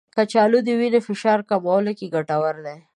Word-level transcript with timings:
کچالو 0.15 0.59
د 0.65 0.69
وینې 0.79 0.99
فشار 1.07 1.39
کمولو 1.49 1.91
کې 1.97 2.11
ګټور 2.15 2.55
دی. 2.65 2.77